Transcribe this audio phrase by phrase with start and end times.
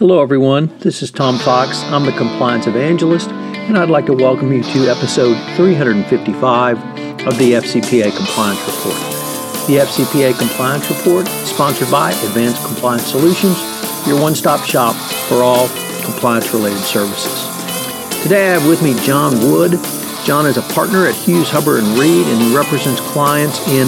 [0.00, 0.74] Hello, everyone.
[0.78, 1.82] This is Tom Fox.
[1.82, 6.78] I'm the Compliance Evangelist, and I'd like to welcome you to episode 355
[7.26, 8.96] of the FCPA Compliance Report.
[9.66, 13.58] The FCPA Compliance Report sponsored by Advanced Compliance Solutions,
[14.06, 14.96] your one stop shop
[15.28, 15.68] for all
[16.02, 17.44] compliance related services.
[18.22, 19.72] Today I have with me John Wood.
[20.24, 23.86] John is a partner at Hughes Hubbard and Reed, and he represents clients in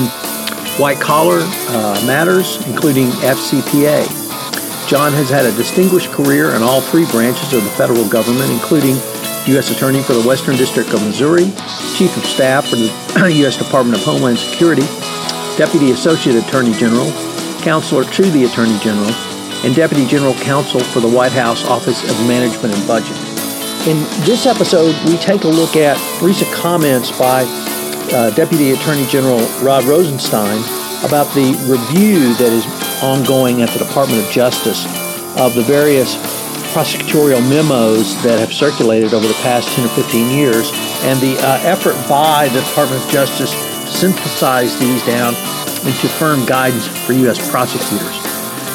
[0.79, 4.22] white collar uh, matters, including FCPA.
[4.93, 8.93] John has had a distinguished career in all three branches of the federal government, including
[9.57, 9.71] U.S.
[9.71, 11.49] Attorney for the Western District of Missouri,
[11.97, 13.57] Chief of Staff for the U.S.
[13.57, 14.85] Department of Homeland Security,
[15.57, 17.11] Deputy Associate Attorney General,
[17.65, 19.09] Counselor to the Attorney General,
[19.65, 23.17] and Deputy General Counsel for the White House Office of Management and Budget.
[23.89, 23.97] In
[24.29, 27.45] this episode, we take a look at recent comments by
[28.13, 30.61] uh, Deputy Attorney General Rod Rosenstein
[31.01, 34.87] about the review that is ongoing at the Department of Justice
[35.39, 36.17] of the various
[36.73, 40.71] prosecutorial memos that have circulated over the past 10 or 15 years
[41.05, 45.35] and the uh, effort by the Department of Justice to synthesize these down
[45.85, 47.39] into firm guidance for U.S.
[47.51, 48.17] prosecutors.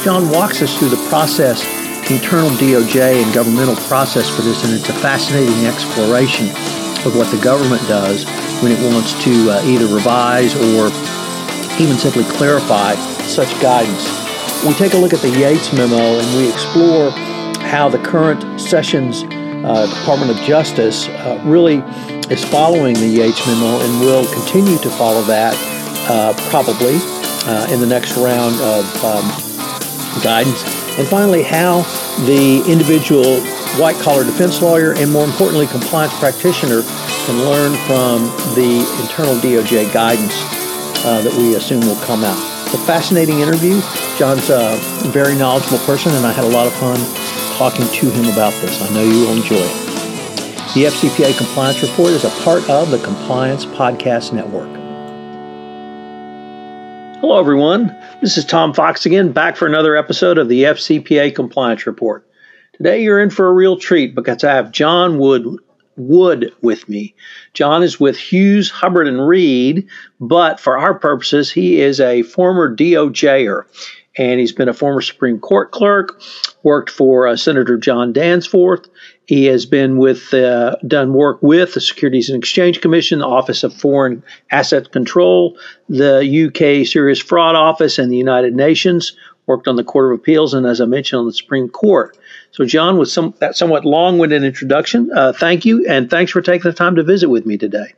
[0.03, 1.63] John walks us through the process,
[2.07, 6.49] the internal DOJ and governmental process for this, and it's a fascinating exploration
[7.05, 8.25] of what the government does
[8.61, 10.89] when it wants to uh, either revise or
[11.79, 14.03] even simply clarify such guidance.
[14.65, 17.11] We take a look at the Yates memo and we explore
[17.61, 21.77] how the current Sessions uh, Department of Justice uh, really
[22.31, 25.53] is following the Yates memo and will continue to follow that
[26.09, 26.97] uh, probably
[27.45, 30.63] uh, in the next round of um, guidance.
[30.97, 31.81] And finally, how
[32.25, 33.41] the individual
[33.77, 36.81] white collar defense lawyer and more importantly, compliance practitioner
[37.27, 38.23] can learn from
[38.55, 40.33] the internal DOJ guidance
[41.05, 42.37] uh, that we assume will come out.
[42.65, 43.81] It's a fascinating interview.
[44.17, 44.77] John's a
[45.11, 46.99] very knowledgeable person, and I had a lot of fun
[47.57, 48.81] talking to him about this.
[48.81, 49.87] I know you will enjoy it.
[50.73, 54.69] The FCPA Compliance Report is a part of the Compliance Podcast Network.
[57.19, 57.95] Hello, everyone.
[58.21, 62.27] This is Tom Fox again, back for another episode of the FCPA Compliance Report.
[62.73, 65.57] Today, you're in for a real treat because I have John Wood
[65.97, 67.15] Wood with me.
[67.53, 69.87] John is with Hughes, Hubbard, and Reed,
[70.19, 73.63] but for our purposes, he is a former DOJer.
[74.19, 76.19] And he's been a former Supreme Court clerk,
[76.63, 78.89] worked for uh, Senator John Danforth.
[79.25, 83.63] He has been with, uh, done work with the Securities and Exchange Commission, the Office
[83.63, 89.15] of Foreign Asset Control, the UK Serious Fraud Office, and the United Nations.
[89.45, 92.16] Worked on the Court of Appeals, and as I mentioned, on the Supreme Court.
[92.51, 96.69] So, John, with some that somewhat long-winded introduction, uh, thank you, and thanks for taking
[96.69, 97.93] the time to visit with me today.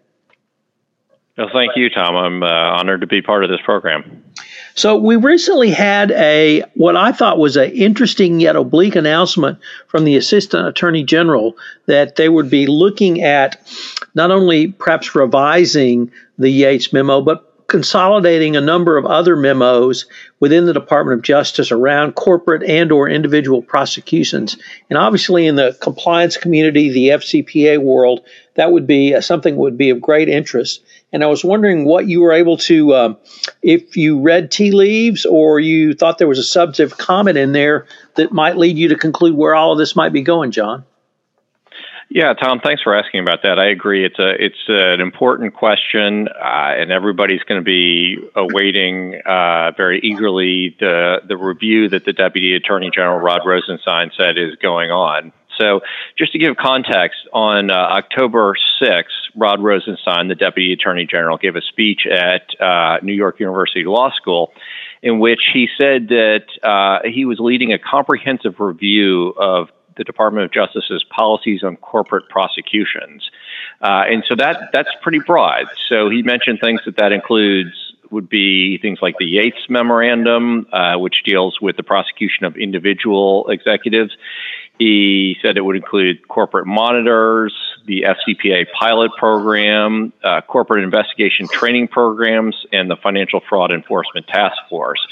[1.38, 2.18] Well, thank you, Tom.
[2.18, 4.24] I'm uh, honored to be part of this program.
[4.76, 10.04] So, we recently had a what I thought was an interesting yet oblique announcement from
[10.04, 11.56] the Assistant Attorney General
[11.86, 13.62] that they would be looking at
[14.16, 20.06] not only perhaps revising the Yates memo, but consolidating a number of other memos
[20.40, 24.58] within the Department of Justice around corporate and or individual prosecutions.
[24.90, 28.26] And obviously in the compliance community, the FCPA world,
[28.56, 30.84] that would be uh, something that would be of great interest.
[31.14, 33.14] And I was wondering what you were able to, uh,
[33.62, 37.86] if you read tea leaves or you thought there was a substantive comment in there
[38.16, 40.84] that might lead you to conclude where all of this might be going, John.
[42.12, 43.60] Yeah, Tom, thanks for asking about that.
[43.60, 44.04] I agree.
[44.04, 50.00] It's a it's an important question, uh, and everybody's going to be awaiting uh, very
[50.00, 55.32] eagerly the the review that the Deputy Attorney General Rod Rosenstein said is going on.
[55.60, 55.82] So,
[56.18, 59.04] just to give context, on uh, October 6th,
[59.36, 64.10] Rod Rosenstein, the Deputy Attorney General, gave a speech at uh, New York University Law
[64.12, 64.52] School
[65.02, 69.70] in which he said that uh, he was leading a comprehensive review of
[70.00, 73.30] the Department of Justice's policies on corporate prosecutions.
[73.82, 75.66] Uh, and so that that's pretty broad.
[75.88, 80.96] So he mentioned things that that includes would be things like the Yates Memorandum, uh,
[80.98, 84.16] which deals with the prosecution of individual executives.
[84.80, 87.54] He said it would include corporate monitors,
[87.86, 94.56] the FCPA pilot program, uh, corporate investigation training programs, and the Financial Fraud Enforcement Task
[94.70, 95.06] Force.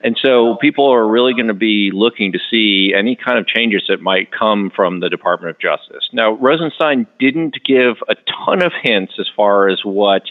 [0.00, 3.84] And so people are really going to be looking to see any kind of changes
[3.88, 6.08] that might come from the Department of Justice.
[6.12, 10.24] Now, Rosenstein didn't give a ton of hints as far as what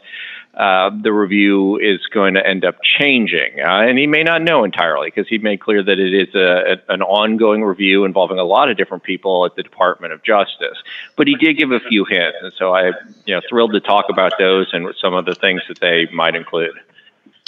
[0.56, 3.60] uh, the review is going to end up changing.
[3.60, 6.78] Uh, and he may not know entirely because he made clear that it is a,
[6.90, 10.78] a, an ongoing review involving a lot of different people at the Department of Justice.
[11.16, 12.38] But he did give a few hints.
[12.42, 12.92] And so I,
[13.26, 16.36] you know, thrilled to talk about those and some of the things that they might
[16.36, 16.76] include.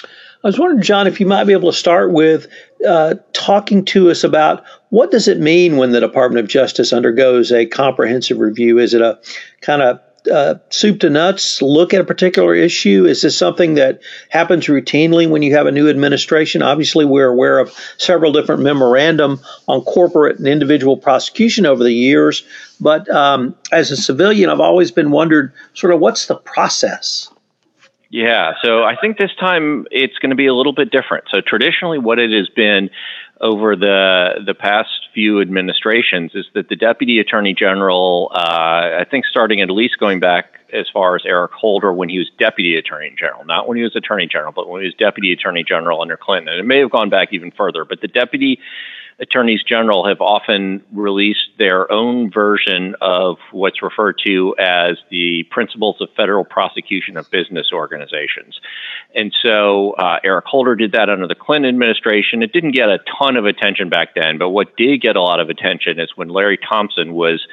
[0.04, 2.48] I was wondering, John, if you might be able to start with
[2.88, 7.52] uh, talking to us about what does it mean when the Department of Justice undergoes
[7.52, 8.78] a comprehensive review?
[8.78, 9.20] Is it a
[9.62, 10.00] kind of
[10.32, 13.06] uh, soup to nuts look at a particular issue?
[13.06, 16.62] Is this something that happens routinely when you have a new administration?
[16.62, 22.46] Obviously, we're aware of several different memorandum on corporate and individual prosecution over the years.
[22.80, 27.30] But um, as a civilian, I've always been wondered sort of what's the process?
[28.10, 31.26] Yeah, so I think this time it's going to be a little bit different.
[31.30, 32.90] So traditionally, what it has been
[33.42, 39.26] over the the past few administrations is that the deputy attorney general, uh, I think,
[39.26, 43.14] starting at least going back as far as Eric Holder when he was deputy attorney
[43.18, 46.18] general, not when he was attorney general, but when he was deputy attorney general under
[46.18, 47.86] Clinton, and it may have gone back even further.
[47.86, 48.60] But the deputy
[49.20, 56.02] attorneys general have often released their own version of what's referred to as the principles
[56.02, 58.60] of federal prosecution of business organizations.
[59.14, 62.44] And so uh, Eric Holder did that under the Clinton administration.
[62.44, 65.40] It didn't get a ton of attention back then, but what did get a lot
[65.40, 67.48] of attention is when Larry Thompson was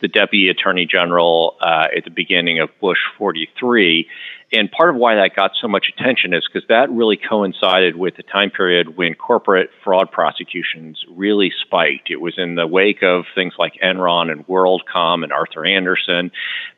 [0.00, 4.08] the deputy attorney general uh, at the beginning of Bush 43
[4.52, 8.16] and part of why that got so much attention is because that really coincided with
[8.16, 12.10] the time period when corporate fraud prosecutions really spiked.
[12.10, 16.30] It was in the wake of things like Enron and WorldCom and Arthur Andersen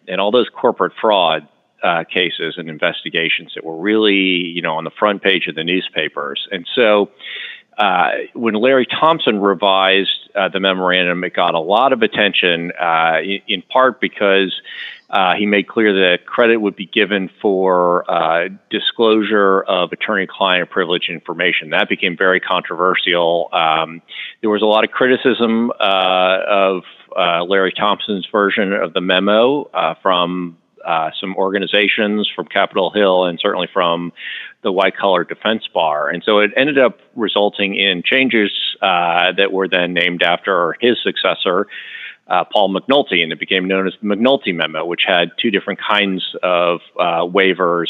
[0.08, 1.46] and all those corporate fraud
[1.82, 5.64] uh, cases and investigations that were really, you know, on the front page of the
[5.64, 6.48] newspapers.
[6.50, 7.10] And so
[7.78, 13.20] uh, when Larry Thompson revised uh, the memorandum, it got a lot of attention, uh,
[13.46, 14.54] in, part because
[15.08, 21.08] uh, he made clear that credit would be given for uh, disclosure of attorney-client privilege
[21.08, 21.70] information.
[21.70, 23.48] That became very controversial.
[23.52, 24.02] Um,
[24.40, 26.82] there was a lot of criticism of
[27.16, 29.70] Larry Thompson's version of the memo
[30.02, 34.12] from uh, some organizations from Capitol Hill and certainly from
[34.62, 36.08] the white collar defense bar.
[36.08, 38.50] And so it ended up resulting in changes
[38.82, 41.66] uh, that were then named after his successor,
[42.26, 45.80] uh, Paul McNulty, and it became known as the McNulty Memo, which had two different
[45.80, 47.88] kinds of uh, waivers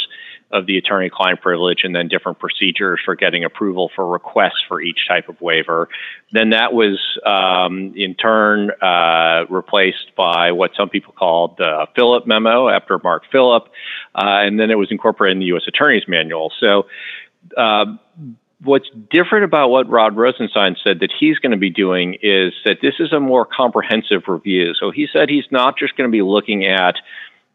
[0.51, 4.81] of the attorney client privilege and then different procedures for getting approval for requests for
[4.81, 5.89] each type of waiver.
[6.33, 12.27] Then that was um, in turn uh, replaced by what some people called the Filip
[12.27, 13.65] memo after Mark Filip,
[14.15, 15.63] uh, and then it was incorporated in the U.S.
[15.69, 16.53] Attorney's Manual.
[16.59, 16.87] So
[17.57, 17.87] uh,
[18.63, 22.79] what's different about what Rod Rosenstein said that he's going to be doing is that
[22.83, 24.75] this is a more comprehensive review.
[24.75, 26.97] So he said he's not just going to be looking at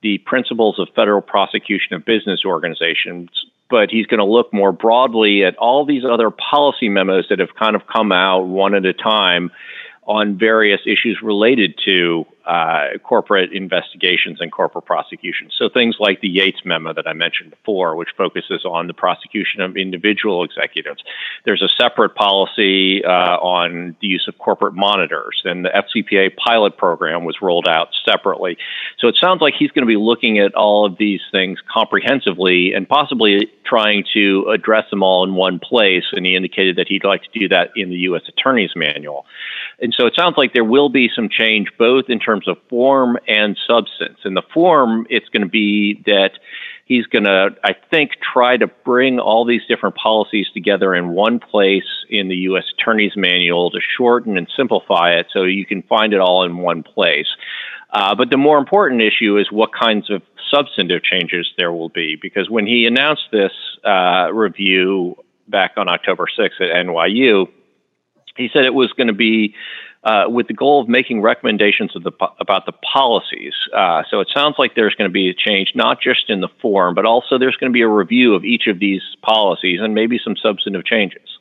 [0.06, 3.32] the principles of federal prosecution of business organizations,
[3.72, 7.56] but he's going to look more broadly at all these other policy memos that have
[7.56, 9.50] kind of come out one at a time
[10.04, 15.54] on various issues related to uh, corporate investigations and corporate prosecutions.
[15.58, 19.62] So things like the Yates memo that I mentioned before, which focuses on the prosecution
[19.62, 21.04] of individual executives.
[21.46, 26.78] There's a separate policy uh, on the use of corporate monitors, and the FCPA pilot
[26.78, 28.58] program was rolled out separately.
[29.00, 32.74] So it sounds like he's going to be looking at all of these things comprehensively
[32.74, 36.06] and possibly trying to address them all in one place.
[36.12, 38.24] And he indicated that he'd like to do that in the U.S.
[38.28, 39.26] Attorney's Manual.
[39.80, 43.18] And so it sounds like there will be some change both in terms of form
[43.28, 44.20] and substance.
[44.26, 46.32] In the form, it's going to be that
[46.86, 51.40] he's going to, I think, try to bring all these different policies together in one
[51.40, 52.66] place in the U.S.
[52.78, 56.84] Attorney's Manual to shorten and simplify it so you can find it all in one
[56.84, 57.28] place.
[57.92, 60.22] Uh, but the more important issue is what kinds of
[60.54, 63.52] substantive changes there will be, because when he announced this
[63.84, 65.16] uh, review
[65.48, 67.48] back on October 6th at NYU,
[68.36, 69.56] he said it was going to be
[70.06, 73.54] uh, with the goal of making recommendations the, about the policies.
[73.74, 76.50] Uh, so it sounds like there's going to be a change, not just in the
[76.62, 79.96] form, but also there's going to be a review of each of these policies and
[79.96, 81.40] maybe some substantive changes.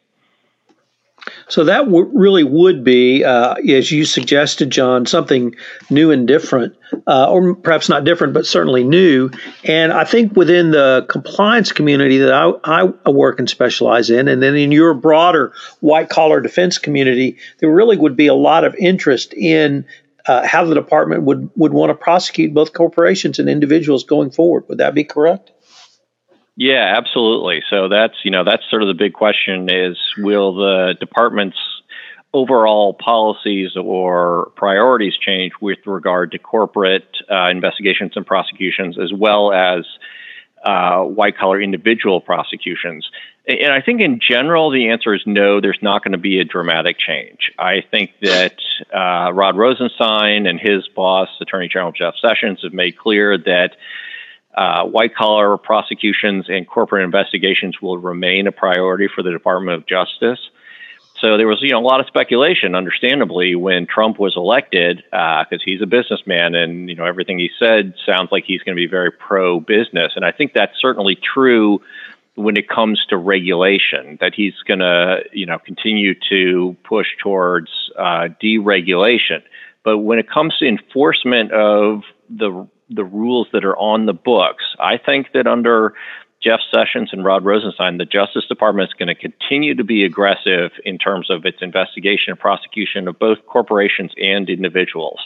[1.48, 5.54] So that w- really would be, uh, as you suggested, John, something
[5.90, 9.30] new and different, uh, or perhaps not different, but certainly new.
[9.64, 14.42] And I think within the compliance community that I, I work and specialize in, and
[14.42, 18.74] then in your broader white collar defense community, there really would be a lot of
[18.76, 19.84] interest in
[20.26, 24.64] uh, how the department would, would want to prosecute both corporations and individuals going forward.
[24.68, 25.50] Would that be correct?
[26.56, 27.62] Yeah, absolutely.
[27.68, 31.58] So that's you know that's sort of the big question: is will the department's
[32.32, 39.52] overall policies or priorities change with regard to corporate uh, investigations and prosecutions, as well
[39.52, 39.84] as
[40.64, 43.08] uh, white collar individual prosecutions?
[43.46, 46.44] And I think in general, the answer is no, there's not going to be a
[46.44, 47.50] dramatic change.
[47.58, 48.56] I think that
[48.94, 53.76] uh, Rod Rosenstein and his boss, Attorney General Jeff Sessions, have made clear that
[54.56, 59.87] uh, white collar prosecutions and corporate investigations will remain a priority for the Department of
[59.87, 60.38] Justice.
[61.20, 65.46] So there was, you know, a lot of speculation, understandably, when Trump was elected, because
[65.52, 68.80] uh, he's a businessman, and you know everything he said sounds like he's going to
[68.80, 71.80] be very pro-business, and I think that's certainly true
[72.34, 74.18] when it comes to regulation.
[74.20, 79.42] That he's going to, you know, continue to push towards uh, deregulation,
[79.84, 84.64] but when it comes to enforcement of the the rules that are on the books,
[84.78, 85.94] I think that under
[86.42, 90.72] Jeff Sessions and Rod Rosenstein, the Justice Department is going to continue to be aggressive
[90.84, 95.20] in terms of its investigation and prosecution of both corporations and individuals.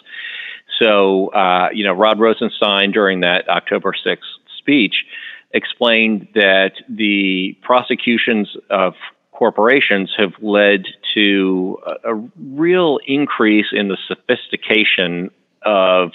[0.78, 4.18] So, uh, you know, Rod Rosenstein during that October 6th
[4.58, 5.04] speech
[5.52, 8.94] explained that the prosecutions of
[9.32, 10.84] corporations have led
[11.14, 15.30] to a, a real increase in the sophistication
[15.62, 16.12] of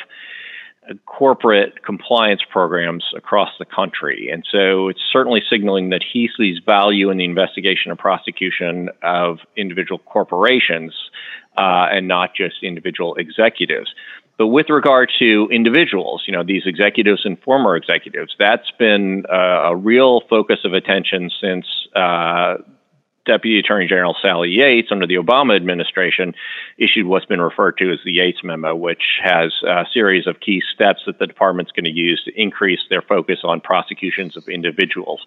[1.06, 4.30] corporate compliance programs across the country.
[4.32, 9.40] And so it's certainly signaling that he sees value in the investigation and prosecution of
[9.56, 10.94] individual corporations
[11.58, 13.94] uh, and not just individual executives.
[14.38, 19.70] But with regard to individuals, you know, these executives and former executives, that's been uh,
[19.72, 22.56] a real focus of attention since uh,
[23.26, 26.34] Deputy Attorney General Sally Yates under the Obama administration
[26.78, 30.62] issued what's been referred to as the Yates memo, which has a series of key
[30.74, 35.26] steps that the department's going to use to increase their focus on prosecutions of individuals.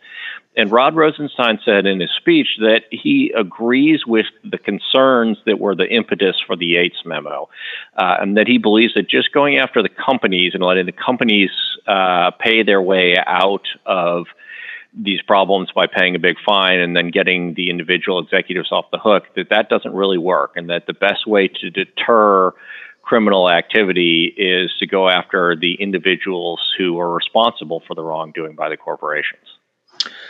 [0.56, 5.74] And Rod Rosenstein said in his speech that he agrees with the concerns that were
[5.74, 7.48] the impetus for the Yates memo,
[7.96, 11.50] uh, and that he believes that just going after the companies and letting the companies
[11.86, 14.26] uh, pay their way out of
[14.96, 18.98] these problems by paying a big fine and then getting the individual executives off the
[18.98, 22.52] hook that that doesn't really work and that the best way to deter
[23.02, 28.68] criminal activity is to go after the individuals who are responsible for the wrongdoing by
[28.68, 29.44] the corporations.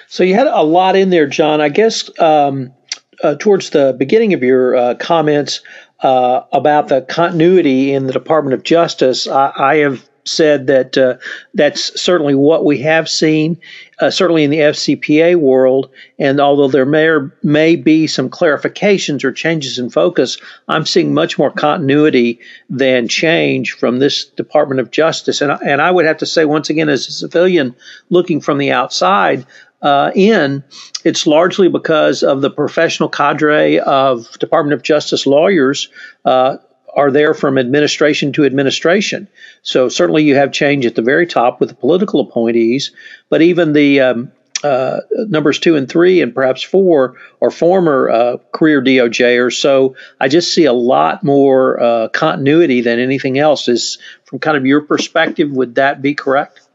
[0.09, 1.61] So you had a lot in there, John.
[1.61, 2.75] I guess um,
[3.23, 5.63] uh, towards the beginning of your uh, comments
[6.01, 11.17] uh, about the continuity in the Department of Justice, I, I have said that uh,
[11.55, 13.59] that's certainly what we have seen,
[14.01, 15.91] uh, certainly in the FCPA world.
[16.19, 21.15] And although there may, or may be some clarifications or changes in focus, I'm seeing
[21.15, 25.41] much more continuity than change from this Department of Justice.
[25.41, 27.75] And, and I would have to say, once again, as a civilian
[28.11, 29.47] looking from the outside,
[29.83, 30.65] uh, in,
[31.05, 35.89] it's largely because of the professional cadre of Department of Justice lawyers
[36.25, 36.57] uh,
[36.97, 39.29] are there from administration to administration.
[39.63, 42.91] So certainly you have change at the very top with the political appointees,
[43.29, 44.33] but even the um,
[44.65, 49.55] uh, numbers two and three and perhaps four are former uh, career DOJers.
[49.55, 53.69] So I just see a lot more uh, continuity than anything else.
[53.69, 56.66] Is from kind of your perspective, would that be correct?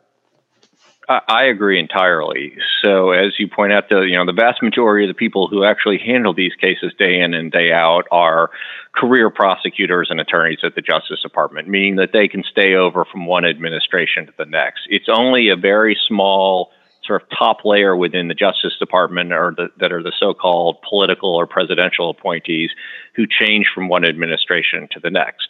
[1.28, 2.54] I agree entirely.
[2.84, 5.64] So, as you point out, the you know the vast majority of the people who
[5.64, 8.52] actually handle these cases day in and day out are
[8.94, 13.26] career prosecutors and attorneys at the Justice Department, meaning that they can stay over from
[13.26, 14.82] one administration to the next.
[14.90, 16.72] It's only a very small
[17.04, 21.34] sort of top layer within the Justice Department, or the, that are the so-called political
[21.36, 22.72] or presidential appointees,
[23.16, 25.50] who change from one administration to the next.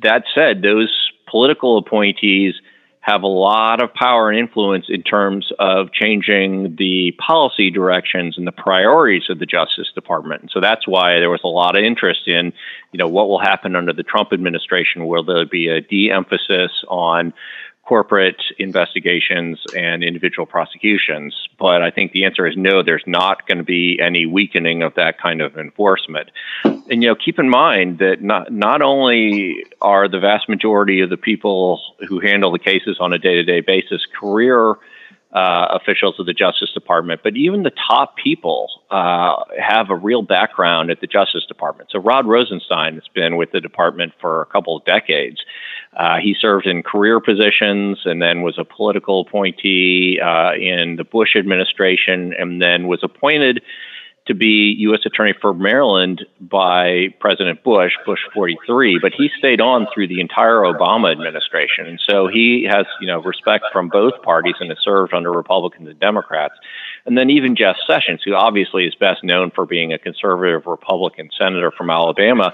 [0.00, 2.54] That said, those political appointees
[3.02, 8.46] have a lot of power and influence in terms of changing the policy directions and
[8.46, 10.42] the priorities of the Justice Department.
[10.42, 12.52] And so that's why there was a lot of interest in,
[12.92, 15.06] you know, what will happen under the Trump administration.
[15.06, 17.34] Will there be a de-emphasis on
[17.92, 21.34] corporate investigations and individual prosecutions.
[21.58, 24.94] But I think the answer is no, there's not going to be any weakening of
[24.94, 26.30] that kind of enforcement.
[26.64, 31.10] And, you know, keep in mind that not, not only are the vast majority of
[31.10, 34.76] the people who handle the cases on a day to day basis career
[35.34, 40.22] uh, officials of the Justice Department, but even the top people uh, have a real
[40.22, 41.90] background at the Justice Department.
[41.90, 45.44] So Rod Rosenstein has been with the department for a couple of decades.
[45.94, 51.04] Uh, he served in career positions and then was a political appointee uh, in the
[51.04, 53.62] Bush administration, and then was appointed
[54.26, 55.00] to be U.S.
[55.04, 60.60] Attorney for Maryland by President Bush, Bush 43, but he stayed on through the entire
[60.60, 61.86] Obama administration.
[61.86, 65.88] And so he has, you know, respect from both parties and has served under Republicans
[65.88, 66.54] and Democrats.
[67.04, 71.30] And then even Jeff Sessions, who obviously is best known for being a conservative Republican
[71.36, 72.52] senator from Alabama,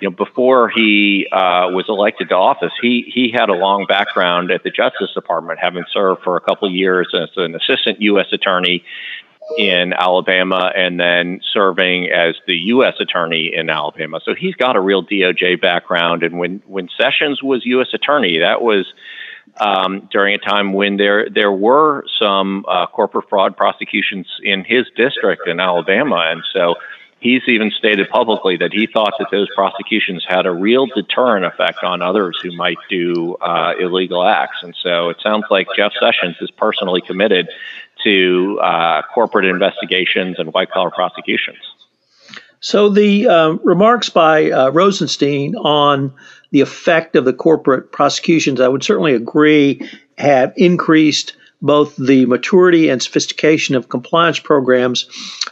[0.00, 4.50] you know, before he uh, was elected to office, he he had a long background
[4.50, 8.26] at the Justice Department, having served for a couple years as an assistant U.S.
[8.32, 8.82] attorney
[9.58, 12.94] in Alabama and then serving as the U.S.
[13.00, 14.20] attorney in Alabama.
[14.24, 16.22] So he's got a real DOJ background.
[16.22, 17.88] And when, when Sessions was U.S.
[17.92, 18.92] attorney, that was
[19.58, 24.86] um, during a time when there there were some uh, corporate fraud prosecutions in his
[24.96, 26.76] district in Alabama, and so
[27.20, 31.84] he's even stated publicly that he thought that those prosecutions had a real deterrent effect
[31.84, 34.58] on others who might do uh, illegal acts.
[34.62, 37.48] And so it sounds like Jeff Sessions is personally committed
[38.04, 41.58] to uh, corporate investigations and white collar prosecutions.
[42.60, 46.12] So the uh, remarks by uh, Rosenstein on
[46.50, 52.88] the effect of the corporate prosecutions, I would certainly agree, have increased both the maturity
[52.88, 55.06] and sophistication of compliance programs.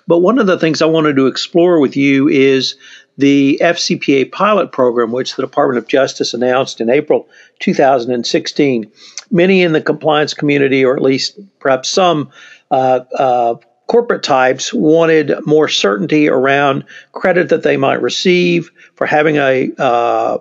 [0.06, 2.76] But one of the things I wanted to explore with you is
[3.18, 8.90] the FCPA pilot program, which the Department of Justice announced in April 2016.
[9.30, 12.30] Many in the compliance community, or at least perhaps some
[12.70, 13.56] uh, uh,
[13.88, 20.38] corporate types, wanted more certainty around credit that they might receive for having a uh,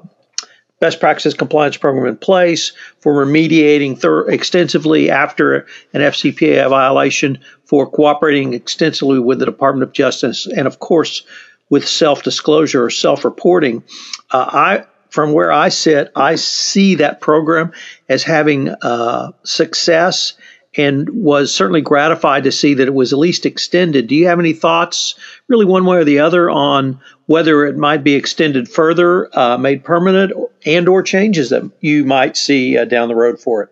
[0.79, 7.89] best practices compliance program in place for remediating thir- extensively after an FCPA violation, for
[7.89, 11.23] cooperating extensively with the Department of Justice, and of course,
[11.69, 13.83] with self disclosure or self reporting.
[14.31, 17.71] Uh, I from where I sit, I see that program
[18.09, 20.33] as having uh, success
[20.77, 24.07] and was certainly gratified to see that it was at least extended.
[24.07, 25.15] Do you have any thoughts,
[25.47, 29.83] really one way or the other, on whether it might be extended further, uh, made
[29.83, 30.31] permanent,
[30.65, 33.69] and or changes that you might see uh, down the road for it?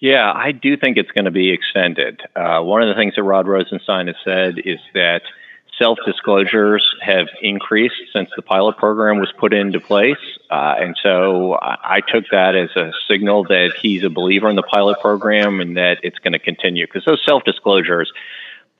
[0.00, 2.22] Yeah, I do think it's going to be extended.
[2.34, 5.20] Uh, one of the things that Rod Rosenstein has said is that
[5.80, 10.18] self disclosures have increased since the pilot program was put into place.
[10.50, 14.62] Uh, and so I, took that as a signal that he's a believer in the
[14.62, 18.12] pilot program and that it's going to continue because those self disclosures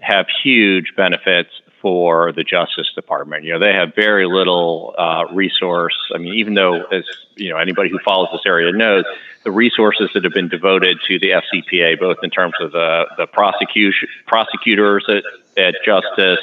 [0.01, 3.45] have huge benefits for the Justice Department.
[3.45, 5.97] You know, they have very little uh, resource.
[6.15, 7.05] I mean, even though, as
[7.37, 9.05] you know, anybody who follows this area knows,
[9.45, 13.27] the resources that have been devoted to the FCPA, both in terms of the the
[13.27, 15.25] prosecution prosecutors at,
[15.57, 16.41] at Justice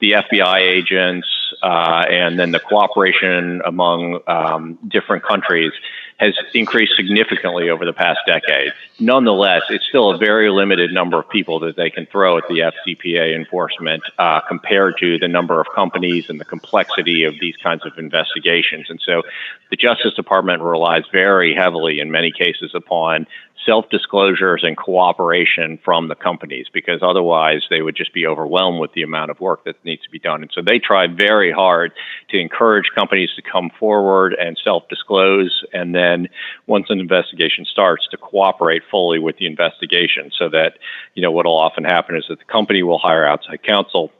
[0.00, 1.26] the FBI agents
[1.62, 5.72] uh, and then the cooperation among um, different countries
[6.18, 8.72] has increased significantly over the past decade.
[8.98, 12.58] Nonetheless, it's still a very limited number of people that they can throw at the
[12.58, 17.86] FCPA enforcement uh, compared to the number of companies and the complexity of these kinds
[17.86, 18.86] of investigations.
[18.90, 19.22] And so
[19.70, 23.26] the Justice Department relies very heavily in many cases upon
[23.64, 28.92] self disclosures and cooperation from the companies because otherwise they would just be overwhelmed with
[28.92, 30.42] the amount of work that needs to be done.
[30.42, 31.92] And so they try very hard
[32.30, 35.64] to encourage companies to come forward and self disclose.
[35.72, 36.28] And then
[36.66, 40.78] once an investigation starts, to cooperate fully with the investigation so that,
[41.14, 44.12] you know, what will often happen is that the company will hire outside counsel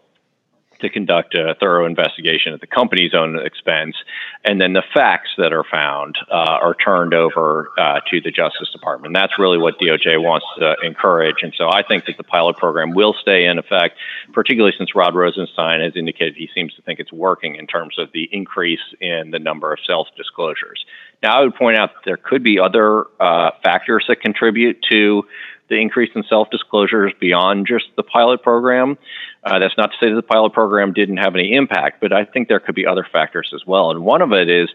[0.81, 3.97] to conduct a thorough investigation at the company's own expense,
[4.45, 8.71] and then the facts that are found uh, are turned over uh, to the Justice
[8.71, 9.15] Department.
[9.15, 12.95] That's really what DOJ wants to encourage, and so I think that the pilot program
[12.95, 13.99] will stay in effect,
[14.33, 18.11] particularly since Rod Rosenstein has indicated he seems to think it's working in terms of
[18.13, 20.85] the increase in the number of self disclosures.
[21.23, 25.25] Now, I would point out that there could be other uh, factors that contribute to
[25.69, 28.99] the increase in self disclosures beyond just the pilot program.
[29.45, 32.25] Uh, that's not to say that the pilot program didn't have any impact, but I
[32.25, 33.91] think there could be other factors as well.
[33.91, 34.69] And one of it is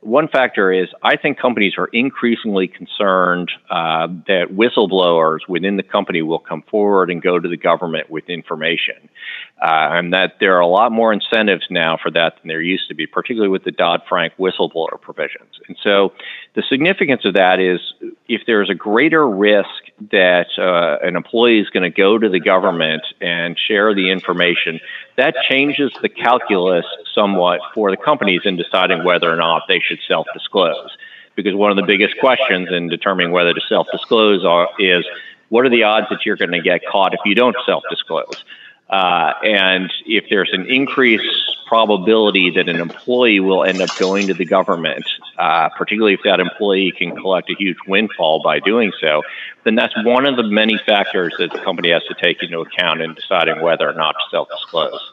[0.00, 6.22] one factor is I think companies are increasingly concerned uh, that whistleblowers within the company
[6.22, 9.08] will come forward and go to the government with information,
[9.60, 12.88] uh, and that there are a lot more incentives now for that than there used
[12.88, 15.58] to be, particularly with the Dodd Frank whistleblower provisions.
[15.66, 16.12] And so,
[16.54, 17.80] the significance of that is
[18.28, 19.68] if there's a greater risk
[20.12, 24.78] that uh, an employee is going to go to the government and share the information,
[25.16, 29.98] that changes the calculus somewhat for the companies in deciding whether or not they should
[30.06, 30.96] self disclose.
[31.34, 34.44] Because one of the biggest questions in determining whether to self disclose
[34.78, 35.04] is
[35.48, 38.44] what are the odds that you're going to get caught if you don't self disclose?
[38.90, 44.34] Uh, and if there's an increased probability that an employee will end up going to
[44.34, 45.04] the government,
[45.38, 49.22] uh, particularly if that employee can collect a huge windfall by doing so,
[49.64, 53.02] then that's one of the many factors that the company has to take into account
[53.02, 55.12] in deciding whether or not to self disclose.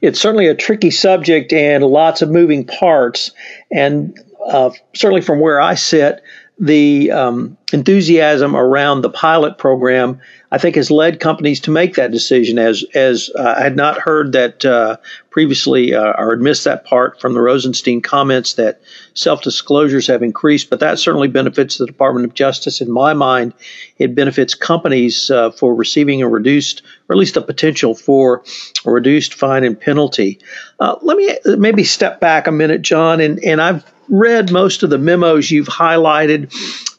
[0.00, 3.30] It's certainly a tricky subject and lots of moving parts.
[3.70, 6.22] And uh, certainly from where I sit,
[6.58, 12.10] the um, enthusiasm around the pilot program, I think, has led companies to make that
[12.10, 12.58] decision.
[12.58, 14.96] As as uh, I had not heard that uh,
[15.30, 18.80] previously, uh, or had missed that part from the Rosenstein comments that
[19.14, 22.80] self disclosures have increased, but that certainly benefits the Department of Justice.
[22.80, 23.54] In my mind,
[23.98, 28.42] it benefits companies uh, for receiving a reduced, or at least the potential for
[28.84, 30.40] a reduced fine and penalty.
[30.80, 34.90] Uh, let me maybe step back a minute, John, and and I've read most of
[34.90, 36.52] the memos you've highlighted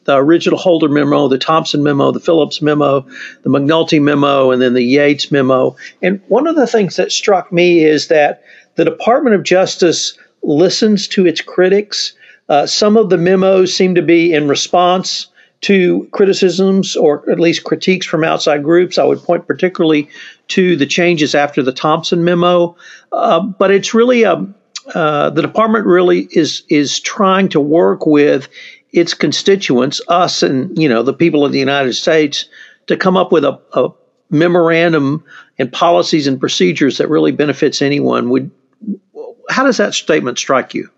[0.04, 3.06] the original Holder memo, the Thompson memo, the Phillips memo,
[3.42, 5.76] the McNulty memo, and then the Yates memo.
[6.02, 8.42] And one of the things that struck me is that
[8.76, 12.14] the Department of Justice listens to its critics.
[12.48, 15.26] Uh, some of the memos seem to be in response
[15.60, 18.96] to criticisms or at least critiques from outside groups.
[18.96, 20.08] I would point particularly
[20.48, 22.74] to the changes after the Thompson memo,
[23.12, 24.46] uh, but it's really a
[24.94, 28.48] uh, the department really is is trying to work with
[28.92, 32.46] its constituents, us and you know the people of the United States,
[32.86, 33.88] to come up with a, a
[34.30, 35.24] memorandum
[35.58, 38.30] and policies and procedures that really benefits anyone.
[38.30, 38.50] Would
[39.48, 40.88] how does that statement strike you?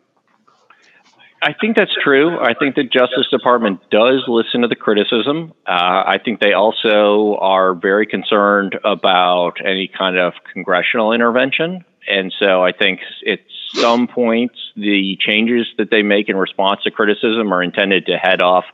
[1.42, 2.38] I think that's true.
[2.38, 5.52] I think the Justice Department does listen to the criticism.
[5.66, 11.84] Uh, I think they also are very concerned about any kind of congressional intervention.
[12.08, 13.40] And so I think at
[13.74, 18.42] some points, the changes that they make in response to criticism are intended to head
[18.42, 18.64] off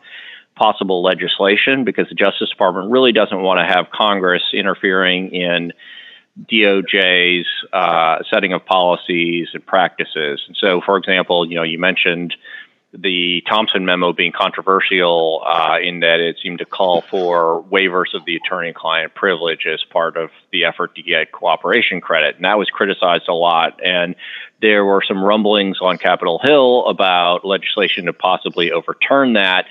[0.57, 5.73] possible legislation because the Justice Department really doesn't want to have Congress interfering in
[6.51, 10.41] DOJ's uh, setting of policies and practices.
[10.47, 12.35] And so, for example, you know, you mentioned
[12.93, 18.25] the Thompson memo being controversial uh, in that it seemed to call for waivers of
[18.25, 22.71] the attorney-client privilege as part of the effort to get cooperation credit, and that was
[22.71, 23.79] criticized a lot.
[23.85, 24.15] And
[24.63, 29.67] there were some rumblings on Capitol Hill about legislation to possibly overturn that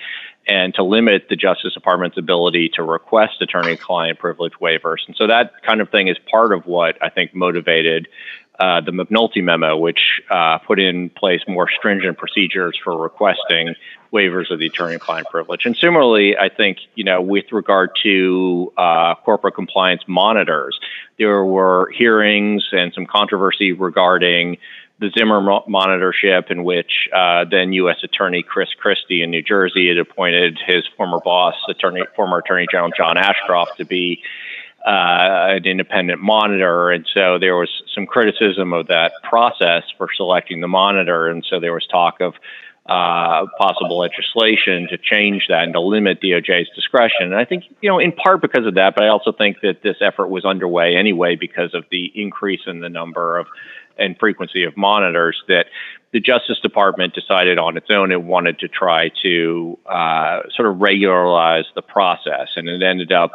[0.46, 4.98] and to limit the Justice Department's ability to request attorney client privilege waivers.
[5.06, 8.08] And so that kind of thing is part of what I think motivated
[8.58, 13.74] uh, the McNulty memo, which uh, put in place more stringent procedures for requesting
[14.12, 15.64] waivers of the attorney-client privilege.
[15.64, 20.78] And similarly, I think you know, with regard to uh, corporate compliance monitors,
[21.18, 24.56] there were hearings and some controversy regarding
[25.00, 27.98] the Zimmer monitorship, in which uh, then U.S.
[28.02, 32.90] Attorney Chris Christie in New Jersey had appointed his former boss, attorney, former Attorney General
[32.96, 34.22] John Ashcroft, to be
[34.86, 36.90] uh, an independent monitor.
[36.90, 41.28] And so there was some criticism of that process for selecting the monitor.
[41.28, 42.34] And so there was talk of
[42.88, 47.26] uh, possible legislation to change that and to limit DOJ's discretion.
[47.26, 49.82] And I think, you know, in part because of that, but I also think that
[49.82, 53.46] this effort was underway anyway because of the increase in the number of
[53.98, 55.66] and frequency of monitors that
[56.12, 60.80] the Justice Department decided on its own it wanted to try to uh, sort of
[60.80, 62.48] regularize the process.
[62.56, 63.32] And it ended up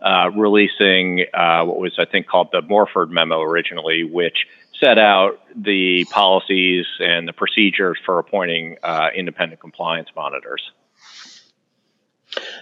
[0.00, 4.46] uh, releasing uh, what was, I think, called the Morford Memo originally, which
[4.78, 10.72] set out the policies and the procedures for appointing uh, independent compliance monitors.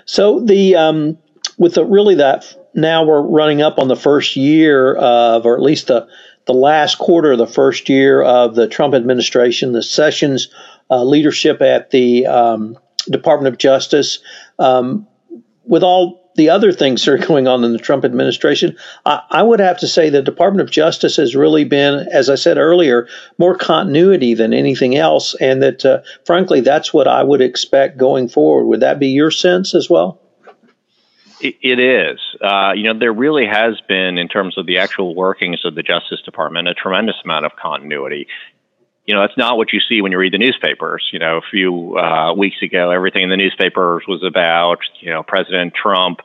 [0.05, 1.19] So the um,
[1.59, 5.63] with the really that now we're running up on the first year of, or at
[5.63, 6.09] least the
[6.47, 10.49] the last quarter of the first year of the Trump administration, the Sessions
[10.91, 12.79] uh, leadership at the um,
[13.11, 14.19] Department of Justice.
[14.59, 15.07] Um,
[15.65, 18.77] with all the other things that are going on in the Trump administration,
[19.07, 22.35] I, I, would have to say the Department of Justice has really been, as I
[22.35, 25.35] said earlier, more continuity than anything else.
[25.41, 28.67] And that, uh, frankly, that's what I would expect going forward.
[28.67, 30.20] Would that be your sense as well?
[31.43, 32.21] It is.
[32.41, 35.83] Uh, you know, there really has been, in terms of the actual workings of the
[35.83, 38.27] Justice Department, a tremendous amount of continuity.
[39.07, 41.09] You know, that's not what you see when you read the newspapers.
[41.13, 45.23] You know, a few uh, weeks ago, everything in the newspapers was about, you know,
[45.23, 46.21] President Trump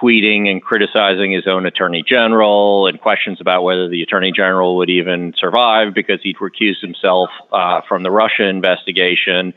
[0.00, 4.88] tweeting and criticizing his own attorney general and questions about whether the attorney general would
[4.90, 9.52] even survive because he'd recused himself uh, from the Russia investigation.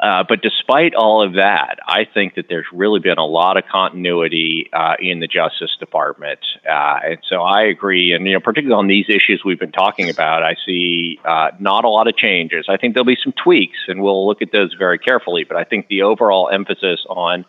[0.00, 3.64] Uh, but despite all of that, I think that there's really been a lot of
[3.70, 8.14] continuity uh, in the Justice Department, uh, and so I agree.
[8.14, 11.84] And you know, particularly on these issues we've been talking about, I see uh, not
[11.84, 12.64] a lot of changes.
[12.68, 15.44] I think there'll be some tweaks, and we'll look at those very carefully.
[15.44, 17.44] But I think the overall emphasis on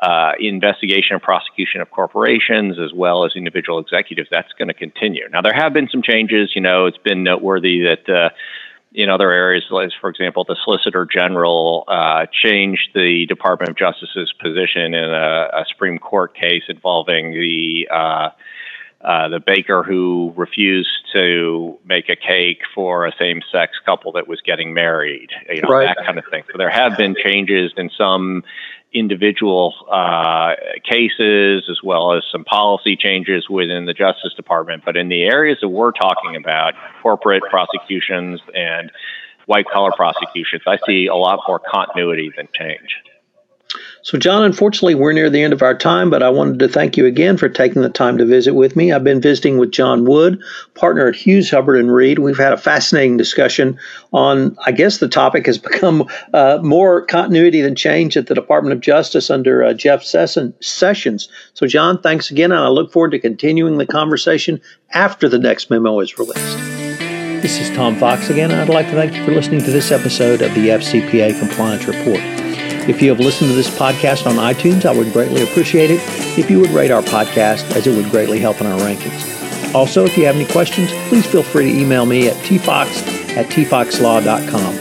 [0.00, 5.26] uh, investigation and prosecution of corporations as well as individual executives, that's going to continue.
[5.30, 6.50] Now, there have been some changes.
[6.54, 8.32] You know, it's been noteworthy that
[8.96, 14.32] in other areas, like, for example, the Solicitor General uh, changed the Department of Justice's
[14.42, 18.30] position in a, a Supreme Court case involving the uh,
[19.02, 24.40] uh, the baker who refused to make a cake for a same-sex couple that was
[24.40, 25.94] getting married, you know, right.
[25.94, 26.42] that kind of thing.
[26.50, 28.42] So there have been changes in some
[28.98, 30.54] individual uh,
[30.84, 34.84] cases as well as some policy changes within the Justice Department.
[34.84, 38.90] But in the areas that we're talking about, corporate prosecutions and
[39.46, 43.02] white collar prosecutions, I see a lot more continuity than change.
[44.06, 46.96] So, John, unfortunately, we're near the end of our time, but I wanted to thank
[46.96, 48.92] you again for taking the time to visit with me.
[48.92, 50.40] I've been visiting with John Wood,
[50.74, 52.20] partner at Hughes Hubbard and Reed.
[52.20, 53.80] We've had a fascinating discussion
[54.12, 58.74] on, I guess, the topic has become uh, more continuity than change at the Department
[58.74, 61.28] of Justice under uh, Jeff Sessions.
[61.54, 64.60] So, John, thanks again, and I look forward to continuing the conversation
[64.92, 66.56] after the next memo is released.
[67.42, 69.90] This is Tom Fox again, and I'd like to thank you for listening to this
[69.90, 72.35] episode of the FCPA Compliance Report.
[72.88, 76.00] If you have listened to this podcast on iTunes, I would greatly appreciate it
[76.38, 79.74] if you would rate our podcast, as it would greatly help in our rankings.
[79.74, 82.86] Also, if you have any questions, please feel free to email me at tfox
[83.36, 84.74] at tfoxlaw.com.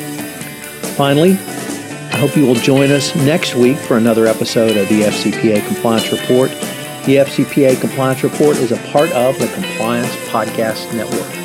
[0.95, 5.65] Finally, I hope you will join us next week for another episode of the FCPA
[5.67, 6.51] Compliance Report.
[7.05, 11.44] The FCPA Compliance Report is a part of the Compliance Podcast Network.